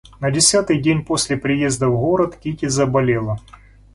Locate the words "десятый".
0.31-0.81